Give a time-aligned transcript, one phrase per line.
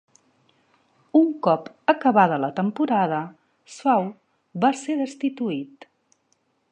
[1.19, 3.21] Un cop acabada la temporada,
[3.75, 4.09] Shaw
[4.65, 5.91] va ser destituït.